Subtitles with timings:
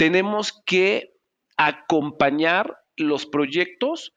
[0.00, 1.12] tenemos que
[1.58, 4.14] acompañar los proyectos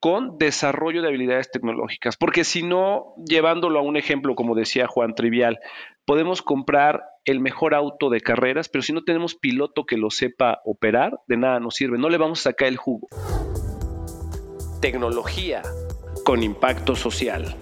[0.00, 5.14] con desarrollo de habilidades tecnológicas, porque si no, llevándolo a un ejemplo, como decía Juan
[5.14, 5.60] Trivial,
[6.04, 10.62] podemos comprar el mejor auto de carreras, pero si no tenemos piloto que lo sepa
[10.64, 13.06] operar, de nada nos sirve, no le vamos a sacar el jugo.
[14.80, 15.62] Tecnología
[16.24, 17.54] con impacto social.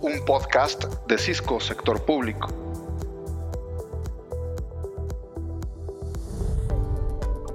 [0.00, 2.71] Un podcast de Cisco Sector Público.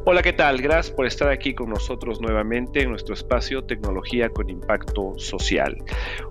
[0.10, 0.62] Hola, ¿qué tal?
[0.62, 5.84] Gracias por estar aquí con nosotros nuevamente en nuestro espacio Tecnología con Impacto Social.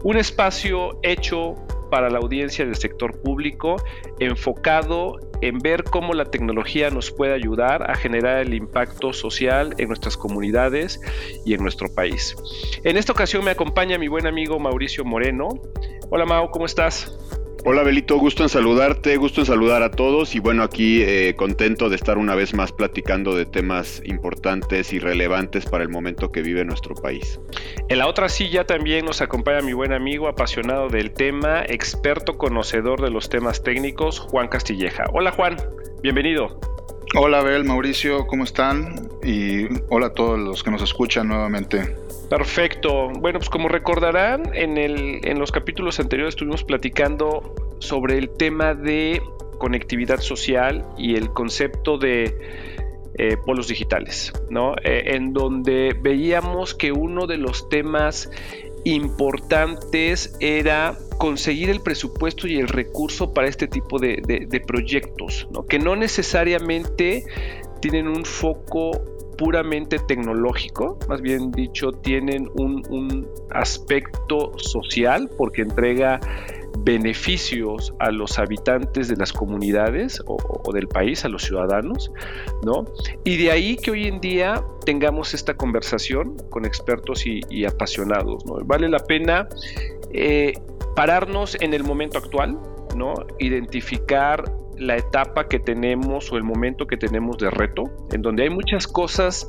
[0.02, 1.56] Un espacio hecho
[1.90, 3.76] para la audiencia del sector público,
[4.18, 9.88] enfocado en ver cómo la tecnología nos puede ayudar a generar el impacto social en
[9.88, 10.98] nuestras comunidades
[11.44, 12.34] y en nuestro país.
[12.82, 15.48] En esta ocasión me acompaña mi buen amigo Mauricio Moreno.
[16.08, 17.14] Hola Mau, ¿cómo estás?
[17.68, 21.88] Hola Belito, gusto en saludarte, gusto en saludar a todos y bueno, aquí eh, contento
[21.88, 26.42] de estar una vez más platicando de temas importantes y relevantes para el momento que
[26.42, 27.40] vive nuestro país.
[27.88, 33.02] En la otra silla también nos acompaña mi buen amigo apasionado del tema, experto conocedor
[33.02, 35.02] de los temas técnicos, Juan Castilleja.
[35.12, 35.56] Hola Juan,
[36.04, 36.60] bienvenido.
[37.18, 39.08] Hola Bel, Mauricio, ¿cómo están?
[39.24, 41.96] Y hola a todos los que nos escuchan nuevamente.
[42.28, 43.08] Perfecto.
[43.08, 48.74] Bueno, pues como recordarán, en, el, en los capítulos anteriores estuvimos platicando sobre el tema
[48.74, 49.22] de
[49.56, 52.36] conectividad social y el concepto de
[53.16, 54.74] eh, polos digitales, ¿no?
[54.84, 58.30] Eh, en donde veíamos que uno de los temas
[58.84, 65.64] importantes era conseguir el presupuesto y el recurso para este tipo de, proyectos, ¿no?
[65.66, 67.24] que no necesariamente
[67.80, 68.90] tienen un foco
[69.36, 76.20] puramente tecnológico, más bien dicho, tienen un, aspecto social porque entrega
[76.84, 82.12] beneficios a los habitantes de las comunidades o, del país, a los ciudadanos,
[82.64, 82.84] ¿no?
[83.24, 88.56] Y de ahí que hoy en día tengamos esta conversación con expertos y, apasionados, ¿no?
[88.64, 89.48] Vale la pena
[90.12, 90.54] eh,
[90.94, 92.58] pararnos en el momento actual,
[92.94, 93.14] ¿no?
[93.38, 94.44] Identificar
[94.76, 98.86] la etapa que tenemos o el momento que tenemos de reto, en donde hay muchas
[98.86, 99.48] cosas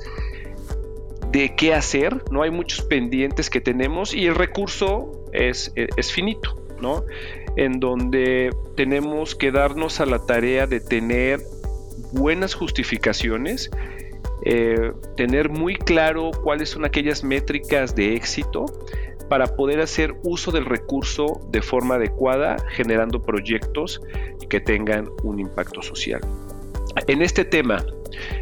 [1.31, 6.55] de qué hacer, no hay muchos pendientes que tenemos y el recurso es, es finito,
[6.81, 7.03] ¿no?
[7.55, 11.41] En donde tenemos que darnos a la tarea de tener
[12.13, 13.69] buenas justificaciones,
[14.43, 18.65] eh, tener muy claro cuáles son aquellas métricas de éxito
[19.29, 24.01] para poder hacer uso del recurso de forma adecuada, generando proyectos
[24.49, 26.21] que tengan un impacto social.
[27.07, 27.85] En este tema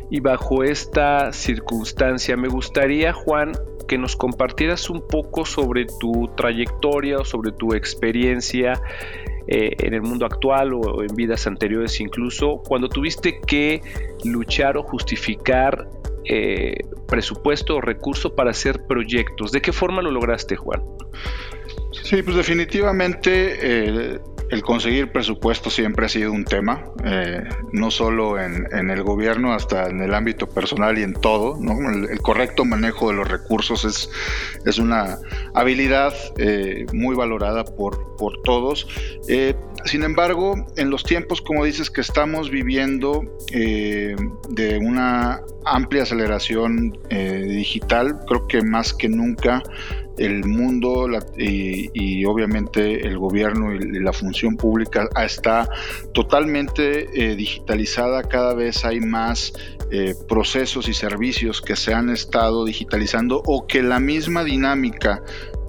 [0.09, 3.53] y bajo esta circunstancia, me gustaría, Juan,
[3.87, 8.81] que nos compartieras un poco sobre tu trayectoria o sobre tu experiencia
[9.47, 13.81] eh, en el mundo actual o en vidas anteriores incluso, cuando tuviste que
[14.23, 15.87] luchar o justificar
[16.27, 19.51] eh, presupuesto o recurso para hacer proyectos.
[19.51, 20.81] ¿De qué forma lo lograste, Juan?
[21.91, 24.19] Sí, pues definitivamente eh,
[24.49, 29.89] el conseguir presupuesto siempre ha sido un tema, eh, no solo en, el gobierno, hasta
[29.89, 31.57] en el ámbito personal y en todo.
[32.09, 34.09] El, correcto manejo de los recursos es,
[34.65, 35.17] es una
[35.53, 38.87] habilidad eh, muy valorada por, por todos.
[39.27, 46.97] Eh, sin embargo, en los tiempos, como dices, que estamos viviendo de una amplia aceleración
[47.09, 49.61] digital, creo que más que nunca
[50.17, 55.67] el mundo y, obviamente el gobierno y, la función pública está
[56.13, 59.53] totalmente eh, digitalizada, cada vez hay más
[59.91, 65.23] eh, procesos y servicios que se han estado digitalizando o que la misma dinámica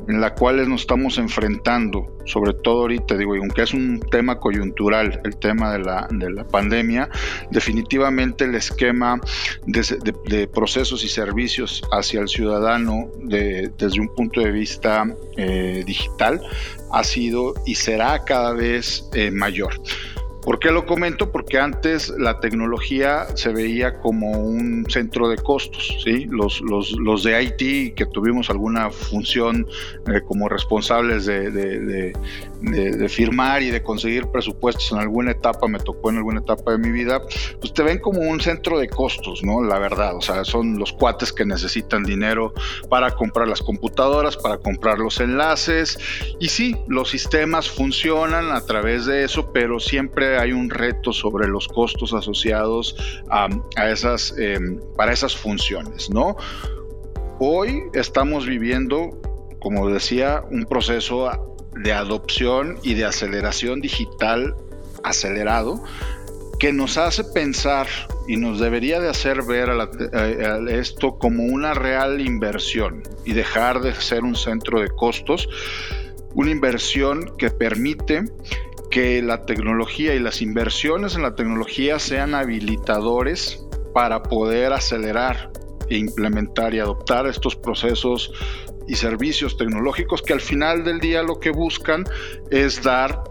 [0.08, 5.20] en la cual nos estamos enfrentando, sobre todo ahorita, digo, aunque es un tema coyuntural,
[5.24, 7.08] el tema de la, de la pandemia,
[7.50, 9.20] definitivamente el esquema
[9.66, 15.04] de, procesos y servicios hacia el ciudadano desde un punto de vista
[15.36, 16.40] eh, digital
[16.92, 19.80] ha sido y será cada vez eh, mayor.
[20.46, 21.32] ¿Por qué lo comento?
[21.32, 26.26] Porque antes la tecnología se veía como un centro de costos, ¿sí?
[26.30, 29.66] Los, los, los de IT que tuvimos alguna función
[30.06, 32.12] eh, como responsables de,
[33.08, 36.90] firmar y de conseguir presupuestos en alguna etapa, me tocó en alguna etapa de mi
[36.90, 37.22] vida,
[37.60, 39.62] pues te ven como un centro de costos, ¿no?
[39.62, 42.54] La verdad, o sea, son los cuates que necesitan dinero
[42.88, 45.98] para comprar las computadoras, para comprar los enlaces,
[46.40, 51.48] y sí, los sistemas funcionan a través de eso, pero siempre hay un reto sobre
[51.48, 52.96] los costos asociados
[53.30, 53.48] a,
[53.88, 56.36] esas, em, para esas funciones, ¿no?
[57.38, 59.10] Hoy estamos viviendo,
[59.60, 64.54] como decía, un proceso de adopción y de aceleración digital
[65.02, 65.82] acelerado
[66.58, 67.86] que nos hace pensar
[68.26, 73.94] y nos debería de hacer ver a, esto como una real inversión y dejar de
[73.94, 75.48] ser un centro de costos,
[76.34, 78.24] una inversión que permite
[78.90, 83.62] que la tecnología y las inversiones en la tecnología sean habilitadores
[83.92, 85.50] para poder acelerar
[85.88, 88.32] e implementar y adoptar estos procesos
[88.86, 92.04] y servicios tecnológicos que al final del día lo que buscan
[92.50, 93.24] es dar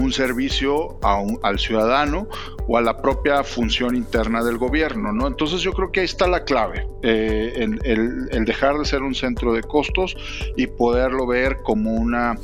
[0.00, 0.98] un servicio
[1.42, 2.28] al ciudadano
[2.66, 5.26] o a la propia función interna del gobierno, ¿no?
[5.26, 9.52] Entonces yo creo que ahí está la clave, eh, el, dejar de ser un centro
[9.52, 10.16] de costos
[10.56, 12.38] y poderlo ver como una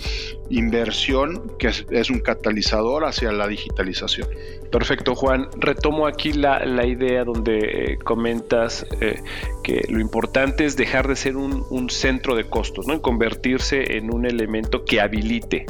[0.50, 4.28] inversión que es, un catalizador hacia la digitalización.
[4.70, 5.48] Perfecto, Juan.
[5.56, 9.20] Retomo aquí la, idea donde eh, comentas eh,
[9.62, 12.94] que lo importante es dejar de ser un, un, centro de costos, ¿no?
[12.94, 15.66] Y convertirse en un elemento que habilite,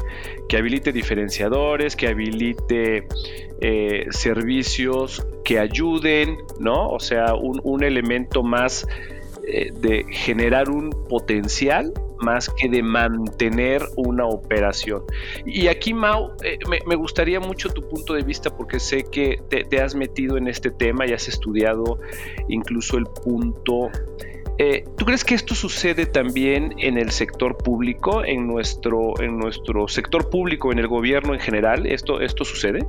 [0.48, 3.06] que habilite diferenciadores, que habilite
[3.60, 6.90] eh, servicios que ayuden, ¿no?
[6.90, 8.86] O sea, un, elemento más
[9.46, 15.02] de generar un potencial más que de mantener una operación.
[15.44, 19.80] Y aquí, Mau, eh, me, gustaría mucho tu punto de vista porque sé que te,
[19.80, 21.98] has metido en este tema y has estudiado
[22.48, 23.90] incluso el punto
[24.96, 30.30] ¿Tú crees que esto sucede también en el sector público, en nuestro, en nuestro sector
[30.30, 31.86] público, en el gobierno en general?
[31.86, 32.86] ¿Esto, esto sucede?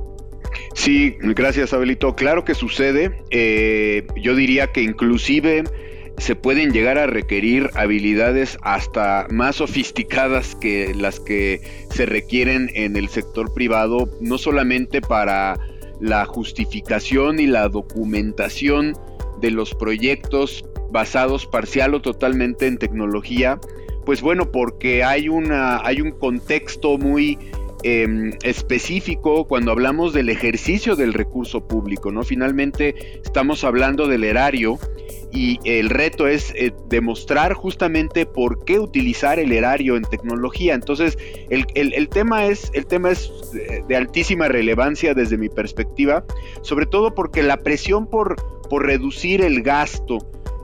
[0.74, 2.14] Sí, gracias Abelito.
[2.14, 3.22] Claro que sucede.
[3.30, 5.64] Eh, yo diría que inclusive
[6.18, 11.60] se pueden llegar a requerir habilidades hasta más sofisticadas que las que
[11.90, 15.58] se requieren en el sector privado, no solamente para
[16.00, 18.96] la justificación y la documentación
[19.40, 23.60] de los proyectos basados parcial o totalmente en tecnología,
[24.04, 27.38] pues bueno, porque hay una hay un contexto muy
[27.84, 32.24] Em, específico cuando hablamos del ejercicio del recurso público, ¿no?
[32.24, 34.80] Finalmente estamos hablando del erario
[35.30, 40.74] y el reto es eh, demostrar justamente por qué utilizar el erario en tecnología.
[40.74, 41.18] Entonces,
[41.50, 43.30] el, tema es, el tema es
[43.88, 46.24] de, altísima relevancia desde mi perspectiva,
[46.62, 48.36] sobre todo porque la presión por,
[48.68, 50.18] por reducir el gasto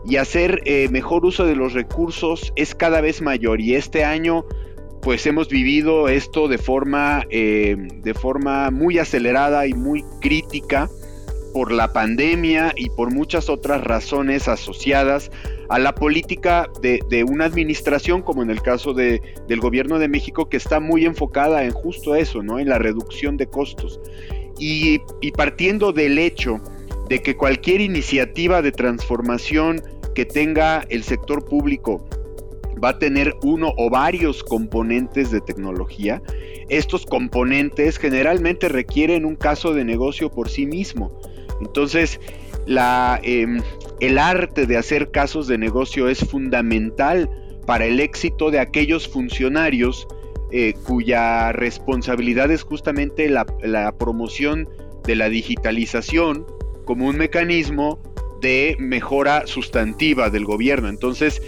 [0.07, 4.45] y hacer eh, mejor uso de los recursos es cada vez mayor y este año
[5.01, 10.89] pues hemos vivido esto de forma, eh, de forma muy acelerada y muy crítica
[11.55, 15.31] por la pandemia y por muchas otras razones asociadas
[15.69, 20.49] a la política de, una administración, como en el caso de, del gobierno de México,
[20.49, 22.59] que está muy enfocada en justo eso, ¿no?
[22.59, 24.01] en la reducción de costos.
[24.59, 26.61] Y, y partiendo del hecho
[27.09, 29.81] de que cualquier iniciativa de transformación
[30.13, 32.05] que tenga el sector público
[32.83, 36.21] va a tener uno o varios componentes de tecnología.
[36.69, 41.17] Estos componentes generalmente requieren un caso de negocio por sí mismo.
[41.65, 42.21] Entonces,
[42.67, 43.61] la, em,
[44.01, 47.31] el arte de hacer casos de negocio es fundamental
[47.67, 50.07] para el éxito de aquellos funcionarios
[50.51, 54.69] eh, cuya responsabilidad es justamente la, la promoción
[55.05, 56.47] de la digitalización
[56.85, 57.99] como un mecanismo
[58.41, 60.89] de mejora sustantiva del gobierno.
[60.89, 61.41] Entonces,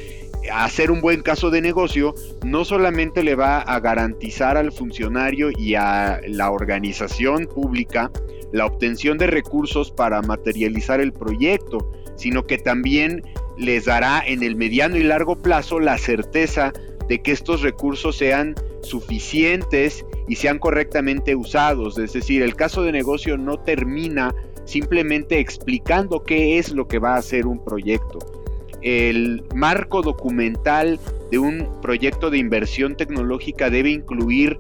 [0.53, 2.15] hacer un buen caso de negocio
[2.45, 8.11] no solamente le va a garantizar al funcionario y a la organización pública
[8.53, 13.23] la obtención de recursos para materializar el proyecto, sino que también
[13.59, 16.73] les dará en el mediano y largo plazo la certeza
[17.09, 21.99] de que estos recursos sean suficientes y sean correctamente usados.
[21.99, 27.15] Es decir, el caso de negocio no termina simplemente explicando qué es lo que va
[27.15, 28.19] a hacer un proyecto
[28.87, 31.01] el marco documental
[31.33, 34.59] de un proyecto de inversión tecnológica debe incluir,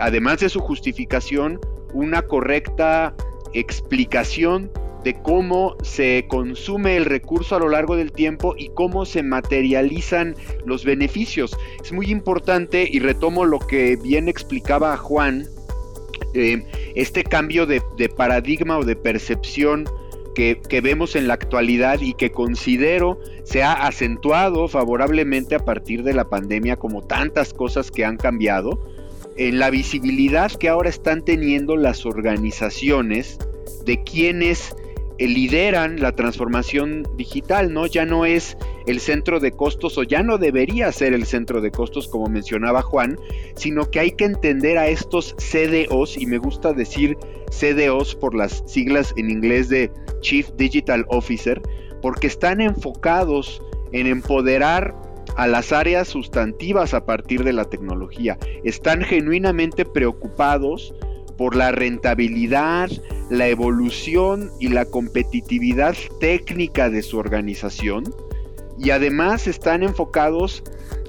[0.00, 1.60] además de su justificación,
[1.98, 3.14] una correcta
[3.52, 4.70] explicación
[5.02, 10.36] de cómo se consume el recurso a lo largo del tiempo y cómo se materializan
[10.64, 11.56] los beneficios.
[11.82, 15.46] Es muy importante y retomo lo que bien explicaba Juan,
[16.34, 16.62] eh,
[16.94, 17.80] este cambio de,
[18.16, 19.88] paradigma o de percepción
[20.34, 26.14] que, vemos en la actualidad y que considero se ha acentuado favorablemente a partir de
[26.14, 28.78] la pandemia como tantas cosas que han cambiado,
[29.38, 33.38] en la visibilidad que ahora están teniendo las organizaciones
[33.86, 34.74] de quienes
[35.18, 37.86] lideran la transformación digital, ¿no?
[37.86, 41.70] Ya no es el centro de costos o ya no debería ser el centro de
[41.70, 43.18] costos como mencionaba Juan,
[43.56, 47.16] sino que hay que entender a estos CDOs y me gusta decir
[47.50, 49.90] CDOs por las siglas en inglés de
[50.20, 51.60] Chief Digital Officer,
[52.00, 54.94] porque están enfocados en empoderar
[55.38, 58.36] a las áreas sustantivas a partir de la tecnología.
[58.64, 60.92] Están genuinamente preocupados
[61.36, 62.90] por la rentabilidad,
[63.30, 68.02] la evolución y la competitividad técnica de su organización
[68.80, 70.64] y además están enfocados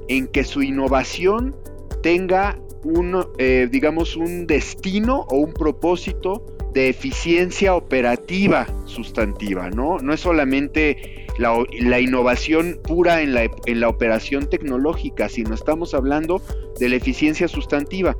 [0.07, 1.55] en que su innovación
[2.03, 9.97] tenga un, eh, digamos, un destino o un propósito de eficiencia operativa sustantiva, ¿no?
[9.97, 16.41] No es solamente la, innovación pura en la, en la operación tecnológica, sino estamos hablando
[16.79, 18.15] de la eficiencia sustantiva.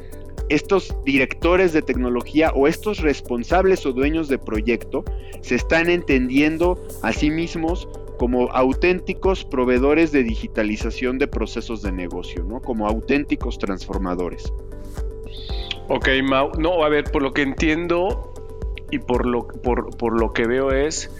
[0.48, 5.04] Estos directores de tecnología o estos responsables o dueños de proyecto
[5.42, 12.44] se están entendiendo a sí mismos como auténticos proveedores de digitalización de procesos de negocio,
[12.44, 12.62] ¿no?
[12.62, 14.52] Como auténticos transformadores.
[15.88, 16.52] Ok, Mau.
[16.60, 18.29] No, a ver, por lo que entiendo
[18.92, 21.12] y por lo, por, lo que veo es,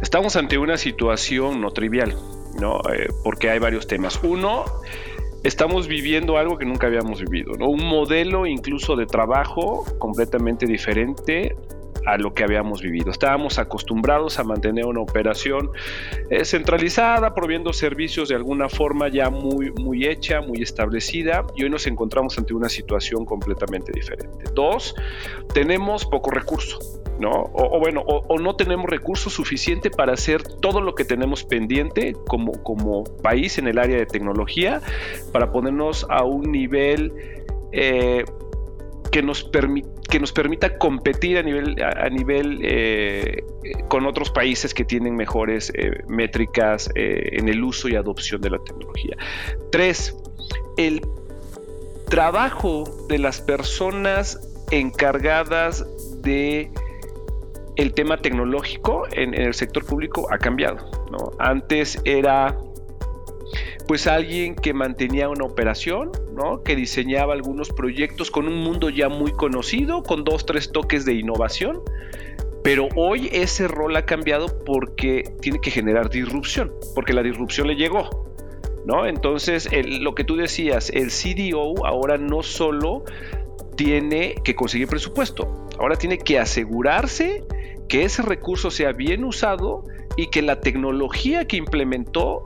[0.00, 2.16] estamos ante una situación no trivial,
[2.60, 2.80] ¿no?
[2.92, 4.20] Eh, porque hay varios temas.
[4.22, 4.64] Uno,
[5.42, 7.68] estamos viviendo algo que nunca habíamos vivido, ¿no?
[7.68, 11.56] Un modelo incluso de trabajo completamente diferente
[12.06, 13.10] a lo que habíamos vivido.
[13.10, 15.70] Estábamos acostumbrados a mantener una operación
[16.30, 21.70] eh, centralizada, proviendo servicios de alguna forma ya muy, muy hecha, muy establecida, y hoy
[21.70, 24.44] nos encontramos ante una situación completamente diferente.
[24.54, 24.94] Dos,
[25.54, 27.01] tenemos poco recurso.
[27.18, 27.50] ¿No?
[27.52, 32.52] O, bueno, o, no tenemos recursos suficientes para hacer todo lo que tenemos pendiente como,
[32.62, 34.80] como país en el área de tecnología,
[35.32, 37.12] para ponernos a un nivel
[37.72, 38.24] eh,
[39.12, 39.48] que nos,
[40.10, 43.44] que nos permita competir a nivel, a, nivel eh,
[43.88, 48.50] con otros países que tienen mejores eh, métricas eh, en el uso y adopción de
[48.50, 49.16] la tecnología.
[49.70, 50.16] Tres,
[50.78, 51.02] el
[52.08, 54.40] trabajo de las personas
[54.70, 55.86] encargadas
[56.22, 56.70] de
[57.76, 60.90] el tema tecnológico en, el sector público ha cambiado.
[61.10, 61.32] ¿no?
[61.38, 62.56] Antes era
[63.86, 66.62] pues alguien que mantenía una operación, ¿no?
[66.62, 71.14] que diseñaba algunos proyectos con un mundo ya muy conocido, con dos, tres toques de
[71.14, 71.80] innovación,
[72.62, 77.74] pero hoy ese rol ha cambiado porque tiene que generar disrupción, porque la disrupción le
[77.74, 78.08] llegó.
[78.86, 79.06] ¿no?
[79.06, 79.68] Entonces,
[80.00, 83.04] lo que tú decías, el CDO ahora no solo
[83.76, 87.44] tiene que conseguir presupuesto, ahora tiene que asegurarse
[87.88, 89.84] que ese recurso sea bien usado
[90.16, 92.42] y que la tecnología que implementó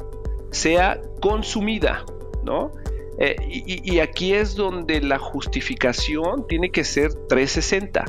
[0.50, 2.04] sea consumida,
[2.44, 2.72] ¿no?
[3.18, 8.04] Eh, y, aquí es donde la justificación tiene que ser 360,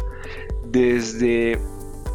[0.66, 1.58] desde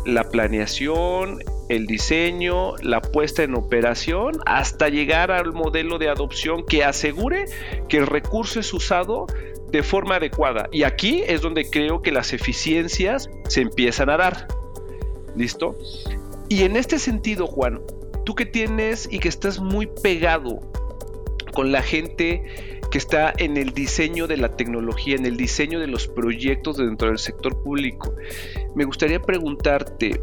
[0.05, 1.39] la planeación,
[1.71, 7.47] el diseño, la puesta en operación, hasta llegar al modelo de adopción que asegure
[7.89, 9.27] que el recurso es usado
[9.71, 10.69] de forma adecuada.
[10.71, 14.49] Y aquí es donde creo que las eficiencias se empiezan a dar.
[15.37, 15.77] ¿Listo?
[16.49, 17.81] Y en este sentido, Juan,
[18.25, 20.61] tú que tienes y que estás muy pegado
[21.53, 22.45] con la gente
[22.91, 27.09] que está en el diseño de la tecnología, en el diseño de los proyectos dentro
[27.09, 28.15] del sector público,
[28.75, 30.21] me gustaría preguntarte,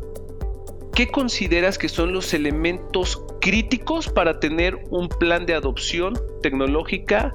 [0.94, 7.34] ¿qué consideras que son los elementos críticos para tener un plan de adopción tecnológica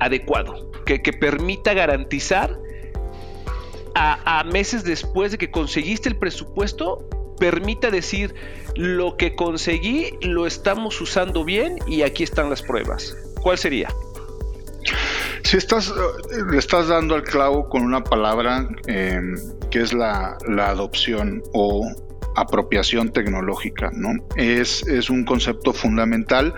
[0.00, 2.59] adecuado, que, permita garantizar
[4.00, 8.34] a, meses después de que conseguiste el presupuesto permita decir
[8.76, 13.16] lo que conseguí lo estamos usando bien y aquí están las pruebas.
[13.42, 13.88] ¿Cuál sería?
[15.44, 15.92] Si estás,
[16.50, 19.36] le estás dando al clavo con una palabra em,
[19.70, 21.90] que es la, adopción o
[22.36, 24.10] apropiación tecnológica, ¿no?
[24.36, 26.54] Es, es un concepto fundamental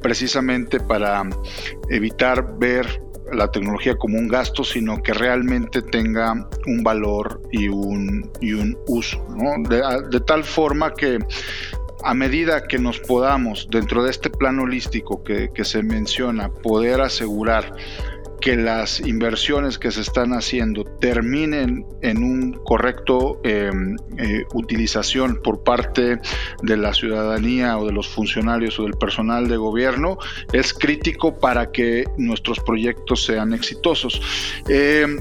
[0.00, 1.22] precisamente para
[1.88, 8.30] evitar ver la tecnología como un gasto, sino que realmente tenga un valor y un,
[8.40, 9.24] y un uso,
[9.68, 11.18] de, tal forma que
[12.02, 17.00] a medida que nos podamos, dentro de este plan holístico que, que se menciona, poder
[17.00, 17.74] asegurar
[18.44, 25.64] que las inversiones que se están haciendo terminen en un correcto em, eh, utilización por
[25.64, 26.18] parte
[26.62, 30.18] de la ciudadanía o de los funcionarios o del personal de gobierno
[30.52, 34.20] es crítico para que nuestros proyectos sean exitosos.
[34.68, 35.18] Em,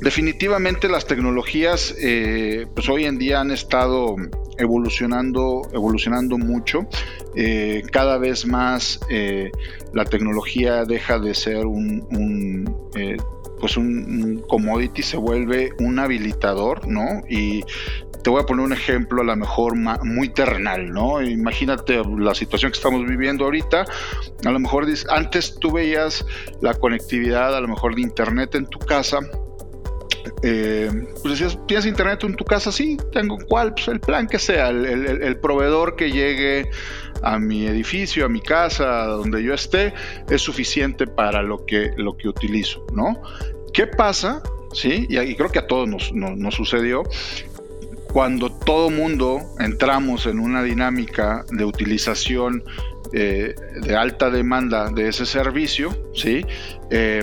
[0.00, 4.14] definitivamente las tecnologías eh, pues hoy en día han estado
[4.58, 6.86] evolucionando, evolucionando mucho.
[7.34, 9.50] Eh, cada vez más eh,
[9.92, 13.16] la tecnología deja de ser un, eh,
[13.60, 17.22] pues un, commodity, se vuelve un habilitador, ¿no?
[17.28, 17.62] Y
[18.22, 21.22] te voy a poner un ejemplo a lo mejor muy terrenal, ¿no?
[21.22, 23.84] Imagínate la situación que estamos viviendo ahorita.
[24.44, 26.26] A lo mejor antes tú veías
[26.60, 29.20] la conectividad, a lo mejor de internet en tu casa
[30.42, 30.90] eh,
[31.22, 32.72] pues decías, ¿tienes internet en tu casa?
[32.72, 36.70] Sí, tengo cuál, pues el plan que sea, el, proveedor que llegue
[37.22, 39.94] a mi edificio, a mi casa, donde yo esté,
[40.28, 43.20] es suficiente para lo que, lo que utilizo, ¿no?
[43.72, 45.06] ¿Qué pasa ¿sí?
[45.08, 47.04] Y, creo que a todos nos, nos sucedió,
[48.12, 52.64] cuando todo mundo entramos en una dinámica de utilización
[53.12, 56.44] eh, de alta demanda de ese servicio, ¿sí?
[56.90, 57.22] Eh,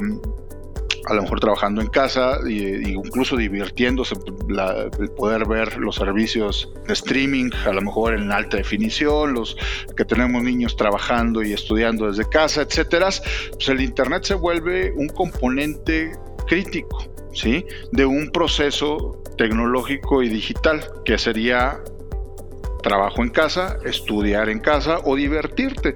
[1.07, 4.15] a lo mejor trabajando en casa e incluso divirtiéndose,
[4.99, 9.57] el poder ver los servicios de streaming, a lo mejor en alta definición, los
[9.95, 13.09] que tenemos niños trabajando y estudiando desde casa, etcétera,
[13.51, 16.13] pues el internet se vuelve un componente
[16.47, 17.65] crítico, ¿sí?
[17.91, 21.81] De un proceso tecnológico y digital que sería
[22.85, 25.95] trabajo en casa, estudiar en casa o divertirte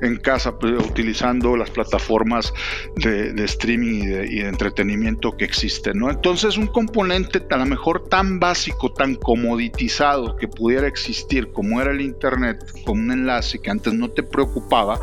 [0.00, 2.54] en casa pues, utilizando las plataformas
[2.96, 5.98] de, streaming y de, entretenimiento que existen.
[5.98, 6.10] ¿no?
[6.10, 11.90] Entonces un componente a lo mejor tan básico, tan comoditizado que pudiera existir como era
[11.90, 14.98] el Internet, como un enlace que antes no te preocupaba,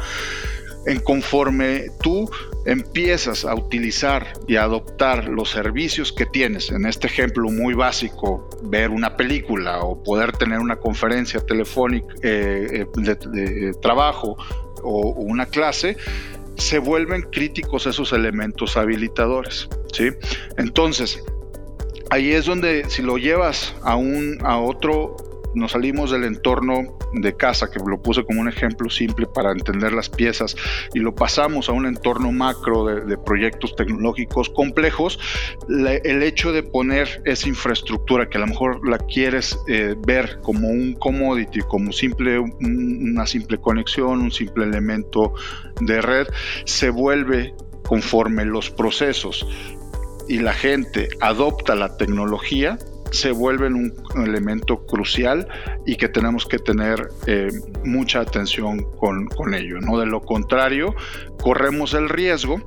[0.88, 2.30] en conforme tú
[2.66, 8.50] empiezas a utilizar y a adoptar los servicios que tienes, en este ejemplo muy básico,
[8.64, 14.38] ver una película o poder tener una conferencia telefónica eh, eh, de, trabajo
[14.82, 15.98] o, una clase,
[16.56, 19.68] se vuelven críticos esos elementos habilitadores.
[19.92, 20.12] ¿sí?
[20.58, 21.22] Entonces,
[22.10, 25.18] ahí es donde si lo llevas a, un, a otro
[25.58, 29.94] nos salimos del entorno de casa, que lo puse como un ejemplo simple para entender
[29.94, 30.56] las piezas,
[30.94, 35.20] y lo pasamos a un entorno macro de, proyectos tecnológicos complejos,
[35.68, 40.70] el hecho de poner esa infraestructura que a lo mejor la quieres eh, ver como
[40.70, 45.34] un commodity, como simple, una simple conexión, un simple elemento
[45.82, 46.28] de red,
[46.66, 49.48] se vuelve conforme los procesos.
[50.28, 52.78] Y la gente adopta la tecnología,
[53.12, 53.94] se vuelven un
[54.26, 55.48] elemento crucial
[55.86, 57.50] y que tenemos que tener eh,
[57.84, 59.80] mucha atención con, ello.
[59.80, 59.98] ¿no?
[59.98, 60.96] De lo contrario,
[61.42, 62.62] corremos el riesgo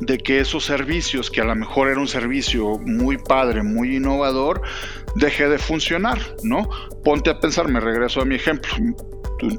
[0.00, 4.62] de que esos servicios, que a lo mejor era un servicio muy padre, muy innovador,
[5.14, 6.68] deje de funcionar, ¿no?
[7.02, 8.70] Ponte a pensar, me regreso a mi ejemplo.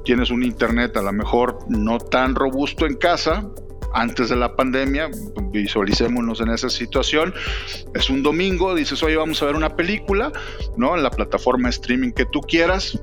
[0.04, 3.50] Tienes un internet a lo mejor no tan robusto en casa,
[3.94, 5.10] antes de la pandemia,
[5.52, 7.34] visualicémonos en esa situación,
[7.94, 10.32] es un domingo, dices, oye, vamos a ver una película,
[10.76, 10.96] ¿no?
[10.96, 13.00] En la plataforma streaming que tú quieras,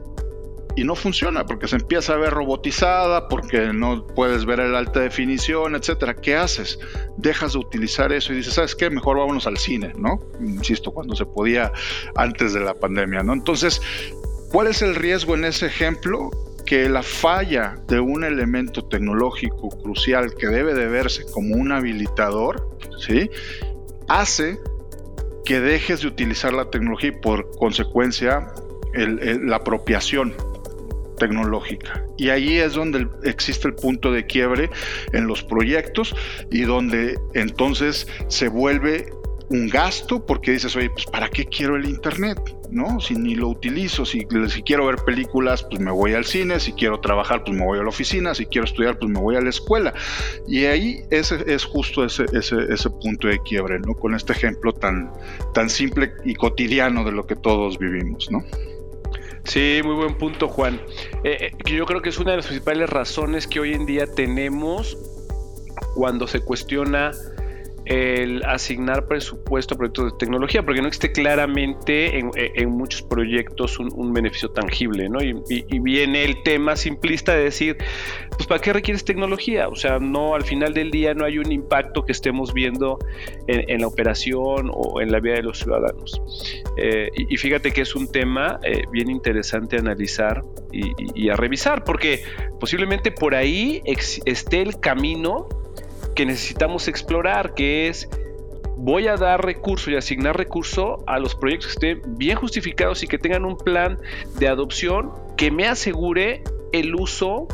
[0.77, 5.01] y no funciona porque se empieza a ver robotizada, porque no puedes ver el alta
[5.01, 6.14] definición, etcétera.
[6.14, 6.79] ¿Qué haces?
[7.16, 8.90] Dejas de utilizar eso y dices, ¿sabes qué?
[8.90, 10.20] Mejor vámonos al cine, ¿no?
[10.40, 11.73] Insisto, cuando se podía
[12.16, 13.33] antes de la pandemia, ¿no?
[13.33, 13.81] Entonces,
[14.51, 16.31] ¿cuál es el riesgo en ese ejemplo?
[16.64, 22.68] Que la falla de un elemento tecnológico crucial que debe de verse como un habilitador,
[22.98, 23.31] ¿sí?
[24.09, 24.59] hace
[25.44, 28.48] que dejes de utilizar la tecnología y por consecuencia
[28.94, 30.35] la apropiación
[31.18, 32.05] tecnológica.
[32.16, 34.70] Y ahí es donde existe el punto de quiebre
[35.12, 36.14] en los proyectos
[36.50, 39.12] y donde entonces se vuelve
[39.50, 42.38] un gasto porque dices, oye, pues ¿para qué quiero el Internet?
[42.70, 43.00] ¿No?
[43.00, 46.72] Si ni lo utilizo, si, si, quiero ver películas, pues me voy al cine, si
[46.72, 49.40] quiero trabajar, pues me voy a la oficina, si quiero estudiar, pues me voy a
[49.40, 49.92] la escuela.
[50.48, 53.94] Y ahí ese, es justo ese, ese, ese punto de quiebre, ¿no?
[53.94, 55.12] Con este ejemplo tan,
[55.52, 58.44] tan simple y cotidiano de lo que todos vivimos, ¿no?
[59.44, 60.80] Sí, muy buen punto, Juan.
[61.22, 64.07] Eh, eh, yo creo que es una de las principales razones que hoy en día
[64.07, 64.96] tenemos
[65.94, 67.12] cuando se cuestiona
[67.87, 74.12] el asignar presupuesto a proyectos de tecnología, porque no existe claramente en, muchos proyectos un,
[74.12, 75.20] beneficio tangible, ¿no?
[75.23, 75.35] Y,
[75.81, 77.77] viene el tema simplista de decir,
[78.31, 79.68] pues ¿para qué requieres tecnología?
[79.68, 82.99] O sea, no, al final del día no hay un impacto que estemos viendo
[83.47, 86.20] en, la operación o en la vida de los ciudadanos.
[86.77, 90.42] Eh, y, fíjate que es un tema eh, bien interesante a analizar
[90.73, 92.23] y, a revisar, porque
[92.59, 95.49] posiblemente por ahí esté el camino
[96.14, 98.09] que necesitamos explorar, que es
[98.77, 103.07] voy a dar recurso y asignar recurso a los proyectos que estén bien justificados y
[103.07, 103.98] que tengan un plan
[104.38, 107.46] de adopción que me asegure el uso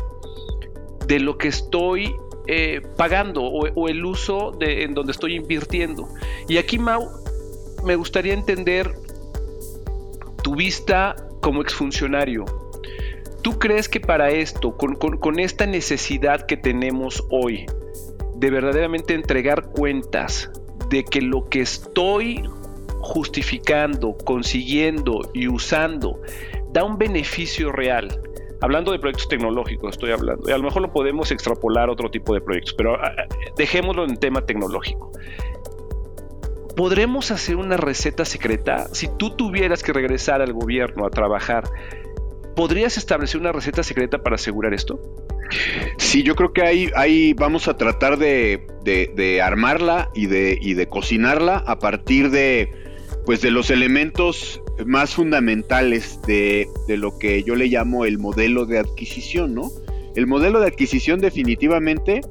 [1.07, 2.15] de lo que estoy
[2.47, 6.07] eh, pagando o, el uso de en donde estoy invirtiendo.
[6.47, 7.07] Y aquí, Mau,
[7.85, 8.93] me gustaría entender
[10.43, 12.45] tu vista como exfuncionario.
[13.41, 17.65] ¿Tú crees que para esto, con, con esta necesidad que tenemos hoy,
[18.41, 20.51] de verdaderamente entregar cuentas
[20.89, 22.43] de que lo que estoy
[22.99, 26.19] justificando, consiguiendo y usando
[26.73, 28.19] da un beneficio real.
[28.59, 30.49] Hablando de proyectos tecnológicos, estoy hablando.
[30.49, 33.35] Y a lo mejor lo podemos extrapolar a otro tipo de proyectos, pero ah, ah,
[33.57, 35.11] dejémoslo en tema tecnológico.
[36.75, 38.87] ¿Podremos hacer una receta secreta?
[38.91, 41.65] Si tú tuvieras que regresar al gobierno a trabajar,
[42.55, 44.99] ¿podrías establecer una receta secreta para asegurar esto?
[45.97, 46.61] Sí, yo creo que
[46.95, 52.71] ahí, vamos a tratar de, armarla y de, y de cocinarla a partir de,
[53.25, 58.65] pues de los elementos más fundamentales de, de, lo que yo le llamo el modelo
[58.65, 59.71] de adquisición, ¿no?
[60.15, 62.21] El modelo de adquisición definitivamente,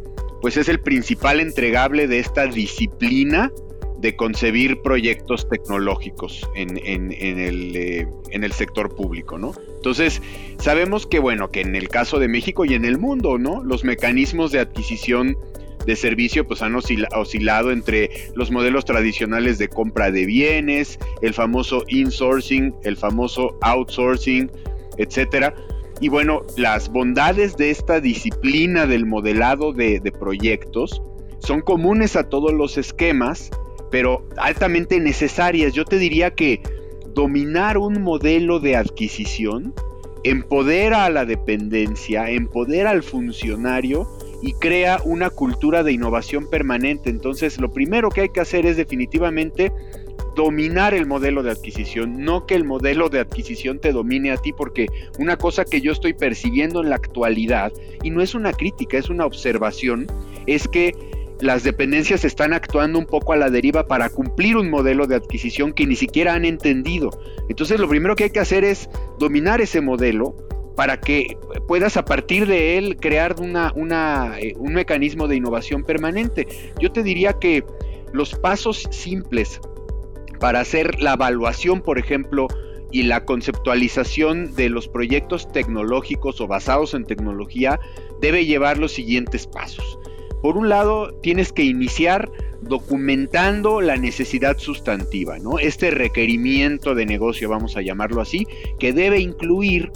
[0.40, 3.52] pues es el principal entregable de esta disciplina
[4.00, 7.12] de concebir proyectos tecnológicos en, el,
[7.76, 9.52] eh, en, el, sector público, ¿no?
[9.76, 10.22] Entonces,
[10.58, 13.62] sabemos que, bueno, que en el caso de México y en el mundo, ¿no?
[13.62, 15.36] Los mecanismos de adquisición
[15.86, 21.84] de servicio pues han oscilado entre los modelos tradicionales de compra de bienes, el famoso
[21.88, 24.50] insourcing, el famoso outsourcing,
[24.98, 25.54] etcétera.
[26.00, 31.02] Y bueno, las bondades de esta disciplina del modelado de, de proyectos
[31.40, 33.50] son comunes a todos los esquemas,
[33.90, 35.72] pero altamente necesarias.
[35.72, 36.62] Yo te diría que
[37.14, 39.74] dominar un modelo de adquisición
[40.22, 44.06] empodera a la dependencia, empodera al funcionario
[44.42, 47.10] y crea una cultura de innovación permanente.
[47.10, 49.72] Entonces, lo primero que hay que hacer es definitivamente
[50.36, 54.52] dominar el modelo de adquisición, no que el modelo de adquisición te domine a ti,
[54.52, 54.86] porque
[55.18, 57.72] una cosa que yo estoy percibiendo en la actualidad,
[58.02, 60.06] y no es una crítica, es una observación,
[60.46, 60.94] es que
[61.40, 65.72] las dependencias están actuando un poco a la deriva para cumplir un modelo de adquisición
[65.72, 67.10] que ni siquiera han entendido.
[67.48, 70.36] Entonces lo primero que hay que hacer es dominar ese modelo
[70.76, 76.46] para que puedas a partir de él crear una, eh, un mecanismo de innovación permanente.
[76.78, 77.64] Yo te diría que
[78.12, 79.60] los pasos simples
[80.38, 82.48] para hacer la evaluación, por ejemplo,
[82.90, 87.78] y la conceptualización de los proyectos tecnológicos o basados en tecnología
[88.20, 89.99] debe llevar los siguientes pasos.
[90.42, 92.30] Por un lado, tienes que iniciar
[92.62, 95.58] documentando la necesidad sustantiva, ¿no?
[95.58, 98.46] Este requerimiento de negocio, vamos a llamarlo así,
[98.78, 99.90] que debe incluir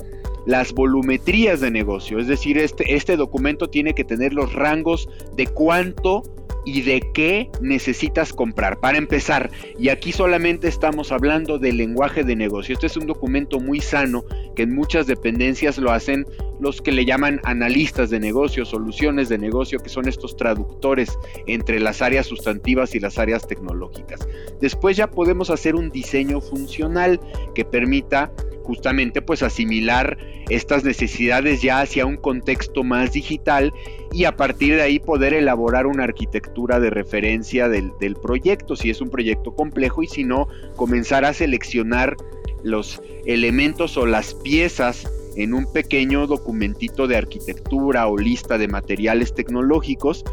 [0.46, 5.46] las volumetrías de negocio, es decir, este, este documento tiene que tener los rangos de
[5.46, 6.22] cuánto
[6.64, 8.80] y de qué necesitas comprar.
[8.80, 12.74] Para empezar, y aquí solamente estamos hablando del lenguaje de negocio.
[12.74, 14.24] Este es un documento muy sano
[14.56, 16.26] que en muchas dependencias lo hacen
[16.60, 21.80] los que le llaman analistas de negocio, soluciones de negocio, que son estos traductores entre
[21.80, 24.26] las áreas sustantivas y las áreas tecnológicas.
[24.60, 27.20] Después ya podemos hacer un diseño funcional
[27.54, 28.30] que permita
[28.64, 33.72] justamente pues asimilar estas necesidades ya hacia un contexto más digital
[34.12, 38.90] y a partir de ahí poder elaborar una arquitectura de referencia del, del proyecto, si
[38.90, 42.16] es un proyecto complejo y si no, comenzar a seleccionar
[42.62, 49.34] los elementos o las piezas en un pequeño documentito de arquitectura o lista de materiales
[49.34, 50.24] tecnológicos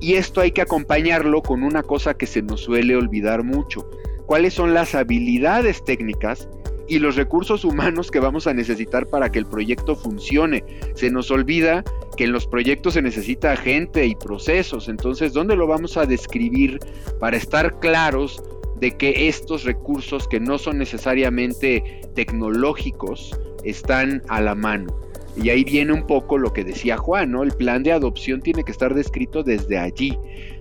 [0.00, 3.88] y esto hay que acompañarlo con una cosa que se nos suele olvidar mucho.
[4.26, 6.48] ¿Cuáles son las habilidades técnicas
[6.88, 10.64] y los recursos humanos que vamos a necesitar para que el proyecto funcione.
[10.94, 11.84] Se nos olvida
[12.16, 16.78] que en los proyectos se necesita gente y procesos, entonces, ¿dónde lo vamos a describir
[17.18, 18.42] para estar claros
[18.80, 25.04] de que estos recursos que no son necesariamente tecnológicos están a la mano?
[25.36, 27.42] Y ahí viene un poco lo que decía Juan, ¿no?
[27.42, 30.16] El plan de adopción tiene que estar descrito desde allí.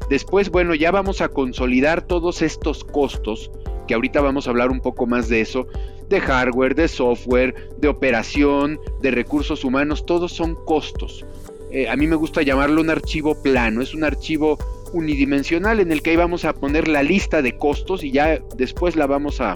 [0.09, 3.51] Después, bueno, ya vamos a consolidar todos estos costos,
[3.87, 5.67] que ahorita vamos a hablar un poco más de eso,
[6.09, 11.25] de hardware, de software, de operación, de recursos humanos, todos son costos.
[11.71, 14.59] Eh, a mí me gusta llamarlo un archivo plano, es un archivo
[14.93, 18.95] unidimensional en el que ahí vamos a poner la lista de costos y ya después
[18.95, 19.55] la vamos a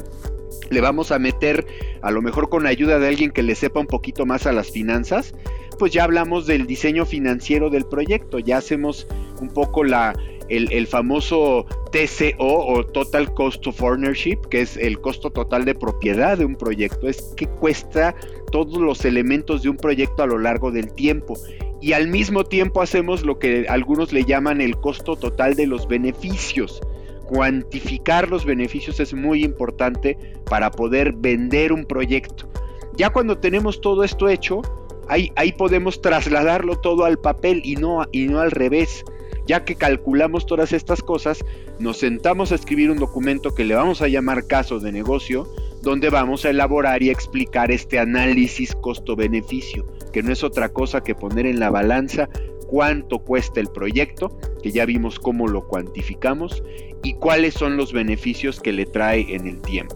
[0.69, 1.65] le vamos a meter
[2.01, 4.71] a lo mejor con ayuda de alguien que le sepa un poquito más a las
[4.71, 5.33] finanzas,
[5.77, 9.07] pues ya hablamos del diseño financiero del proyecto, ya hacemos
[9.39, 10.13] un poco la
[10.49, 16.37] el, famoso TCO o Total Cost of Ownership, que es el costo total de propiedad
[16.37, 18.15] de un proyecto, es que cuesta
[18.51, 21.37] todos los elementos de un proyecto a lo largo del tiempo.
[21.81, 25.87] Y al mismo tiempo hacemos lo que algunos le llaman el costo total de los
[25.87, 26.81] beneficios.
[27.25, 30.17] Cuantificar los beneficios es muy importante
[30.49, 32.49] para poder vender un proyecto.
[32.95, 34.61] Ya cuando tenemos todo esto hecho,
[35.07, 39.03] ahí, ahí podemos trasladarlo todo al papel y no, y no al revés.
[39.47, 41.43] Ya que calculamos todas estas cosas,
[41.79, 45.47] nos sentamos a escribir un documento que le vamos a llamar caso de negocio,
[45.81, 51.15] donde vamos a elaborar y explicar este análisis costo-beneficio, que no es otra cosa que
[51.15, 52.29] poner en la balanza
[52.67, 56.61] cuánto cuesta el proyecto, que ya vimos cómo lo cuantificamos,
[57.03, 59.95] y cuáles son los beneficios que le trae en el tiempo.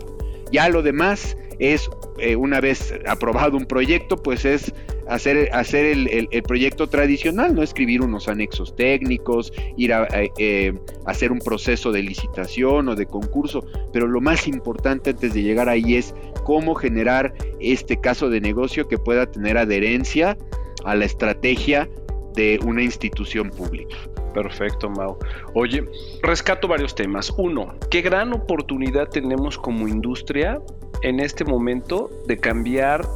[0.52, 1.90] Ya lo demás es,
[2.21, 4.73] eh, una vez aprobado un proyecto, pues es
[5.07, 10.07] hacer, hacer el, proyecto tradicional, no escribir unos anexos técnicos, ir a,
[10.38, 10.73] eh,
[11.05, 15.67] hacer un proceso de licitación o de concurso, pero lo más importante antes de llegar
[15.67, 20.38] ahí es cómo generar este caso de negocio que pueda tener adherencia
[20.86, 21.89] a la estrategia
[22.36, 23.95] de una institución pública.
[24.34, 25.17] Perfecto, Mau.
[25.53, 25.84] Oye,
[26.21, 27.34] rescato varios temas.
[27.38, 30.62] Uno, qué gran oportunidad tenemos como industria
[31.02, 33.08] en este momento de cambiar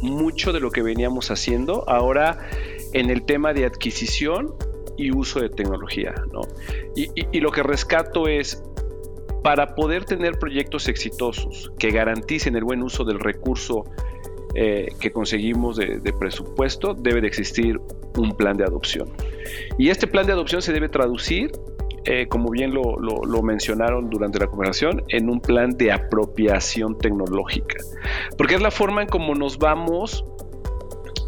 [0.00, 2.38] mucho de lo que veníamos haciendo ahora
[2.92, 4.54] en el tema de adquisición
[4.96, 6.14] y uso de tecnología.
[6.32, 6.42] ¿no?
[6.94, 8.62] Y, lo que rescato es,
[9.42, 13.84] para poder tener proyectos exitosos que garanticen el buen uso del recurso
[14.54, 17.80] eh, que conseguimos de, presupuesto, debe de existir
[18.16, 19.08] un plan de adopción.
[19.78, 21.52] Y este plan de adopción se debe traducir,
[22.10, 27.76] eh, como bien lo, mencionaron durante la conversación, en un plan de apropiación tecnológica.
[28.38, 30.24] Porque es la forma en cómo nos vamos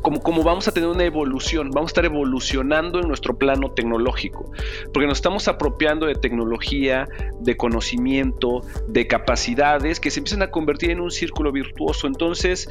[0.00, 4.50] como, como, vamos a tener una evolución, vamos a estar evolucionando en nuestro plano tecnológico,
[4.94, 7.06] porque nos estamos apropiando de tecnología,
[7.40, 12.06] de conocimiento, de capacidades que se empiezan a convertir en un círculo virtuoso.
[12.06, 12.70] Entonces,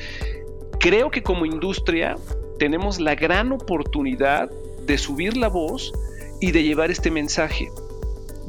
[0.80, 2.16] creo que como industria
[2.58, 4.50] tenemos la gran oportunidad
[4.88, 5.94] de subir la voz
[6.42, 7.70] y de llevar este mensaje.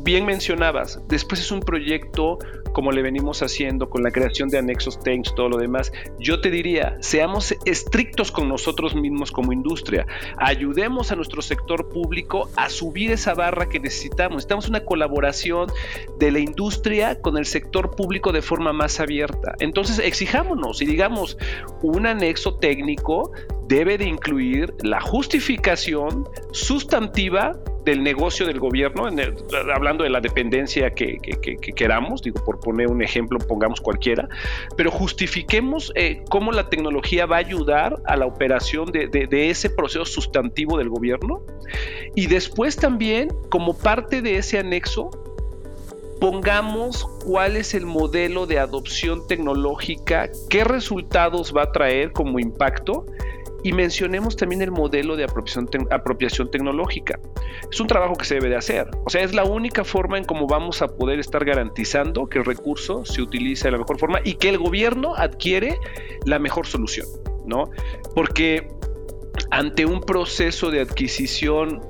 [0.02, 2.38] Bien mencionabas, después es un proyecto
[2.72, 6.50] como le venimos haciendo con la creación de anexos técnicos, todo lo demás, yo te
[6.50, 10.06] diría, seamos estrictos con nosotros mismos como industria,
[10.38, 14.36] ayudemos a nuestro sector público a subir esa barra que necesitamos.
[14.36, 15.70] Necesitamos una colaboración
[16.18, 19.54] de la industria con el sector público de forma más abierta.
[19.58, 21.36] Entonces, exijámonos y digamos,
[21.82, 23.32] un anexo técnico
[23.70, 29.06] debe de incluir la justificación sustantiva del negocio del gobierno,
[29.72, 31.18] hablando de la dependencia que,
[31.76, 34.28] queramos, digo, por poner un ejemplo, pongamos cualquiera,
[34.76, 39.70] pero justifiquemos eh, cómo la tecnología va a ayudar a la operación de, de ese
[39.70, 41.40] proceso sustantivo del gobierno.
[42.16, 45.10] Y después también, como parte de ese anexo,
[46.20, 53.06] pongamos cuál es el modelo de adopción tecnológica, qué resultados va a traer como impacto
[53.62, 57.18] y mencionemos también el modelo de apropiación, tecnológica.
[57.70, 58.88] Es un trabajo que se debe de hacer.
[59.04, 62.44] O sea, es la única forma en cómo vamos a poder estar garantizando que el
[62.44, 65.78] recurso se utilice de la mejor forma y que el gobierno adquiere
[66.24, 67.06] la mejor solución,
[67.46, 67.70] ¿no?
[68.14, 68.68] Porque
[69.50, 71.80] ante un proceso de adquisición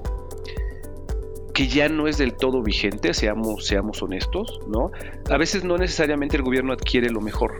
[1.55, 4.91] que ya no es del todo vigente, seamos, seamos honestos, ¿no?
[5.29, 7.59] A veces no necesariamente el gobierno adquiere lo mejor.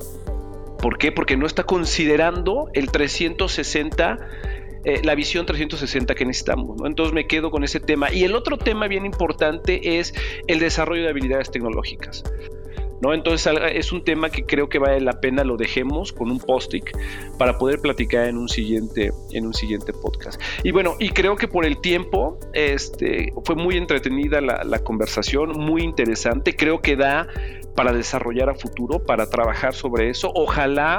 [0.81, 1.13] ¿Por qué?
[1.13, 4.19] Porque no está considerando el 360
[4.83, 6.79] eh, la visión 360 que necesitamos.
[6.81, 6.87] ¿no?
[6.87, 8.13] Entonces me quedo con ese tema.
[8.13, 10.15] Y el otro tema bien importante es
[10.47, 12.25] el desarrollo de habilidades tecnológicas.
[13.01, 13.15] ¿No?
[13.15, 16.85] Entonces es un tema que creo que vale la pena lo dejemos con un post-it
[17.39, 20.41] para poder platicar en un siguiente, en un siguiente podcast.
[20.65, 25.53] Y bueno, y creo que por el tiempo este, fue muy entretenida la, la conversación,
[25.53, 26.55] muy interesante.
[26.55, 27.29] Creo que da
[27.75, 30.31] para desarrollar a futuro, para trabajar sobre eso.
[30.35, 30.99] Ojalá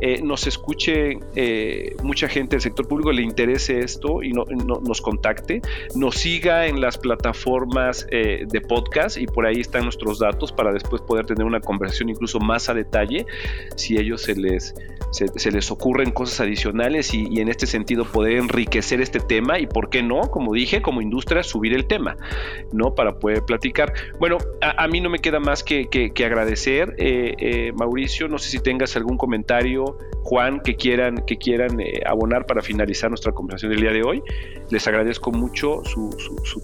[0.00, 5.00] eh, nos escuche eh, mucha gente del sector público, le interese esto y no, nos
[5.00, 5.60] contacte,
[5.96, 10.72] nos siga en las plataformas eh, de podcast y por ahí están nuestros datos para
[10.72, 13.26] después poder tener una conversación incluso más a detalle
[13.74, 14.74] si ellos se les,
[15.10, 19.90] se, les ocurren cosas adicionales y, en este sentido poder enriquecer este tema y por
[19.90, 22.16] qué no, como dije, como industria subir el tema,
[22.72, 22.94] ¿no?
[22.94, 23.92] Para poder platicar.
[24.18, 26.96] Bueno, a, mí no me queda más que, que agradecer,
[27.74, 29.87] Mauricio, no sé si tengas algún comentario
[30.22, 34.22] Juan, que quieran, que quieran eh, abonar para finalizar nuestra conversación del día de hoy.
[34.70, 36.10] Les agradezco mucho su,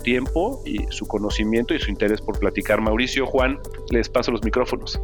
[0.03, 2.81] tiempo y su conocimiento y su interés por platicar.
[2.81, 3.59] Mauricio, Juan,
[3.91, 5.01] les paso los micrófonos.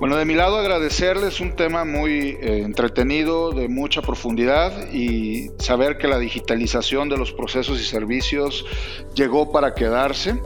[0.00, 5.98] Bueno, de mi lado agradecerles un tema muy eh, entretenido, de mucha profundidad y saber
[5.98, 8.66] que la digitalización de los procesos y servicios
[9.14, 10.40] llegó para quedarse.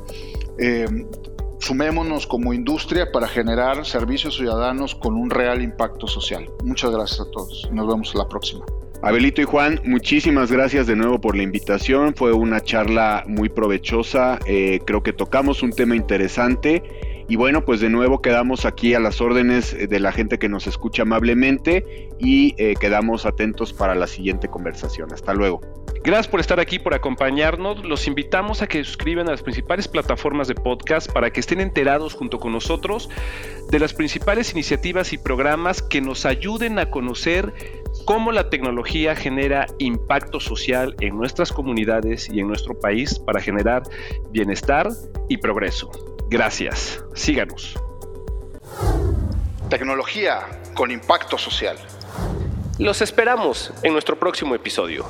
[0.59, 0.87] Eh,
[1.59, 6.49] Sumémonos como industria para generar servicios ciudadanos con un real impacto social.
[6.65, 7.69] Muchas gracias a todos.
[7.73, 8.65] Nos vemos la próxima.
[9.01, 12.15] Abelito y Juan, muchísimas gracias de nuevo por la invitación.
[12.17, 14.41] Fue una charla muy provechosa.
[14.47, 16.83] Eh, creo que tocamos un tema interesante.
[17.29, 20.67] Y bueno, pues de nuevo quedamos aquí a las órdenes de la gente que nos
[20.67, 25.13] escucha amablemente y eh, quedamos atentos para la siguiente conversación.
[25.13, 25.61] Hasta luego.
[26.05, 27.85] Gracias por estar aquí, por acompañarnos.
[27.85, 32.15] Los invitamos a que suscriban a las principales plataformas de podcast para que estén enterados
[32.15, 33.09] junto con nosotros
[33.71, 37.53] de las principales iniciativas y programas que nos ayuden a conocer
[38.05, 43.83] cómo la tecnología genera impacto social en nuestras comunidades y en nuestro país para generar
[44.31, 44.89] bienestar
[45.29, 45.91] y progreso.
[46.31, 47.05] Gracias.
[47.15, 47.79] Síganos.
[49.69, 50.41] Tecnología
[50.75, 51.77] con impacto social.
[52.79, 55.05] Los esperamos en nuestro próximo episodio.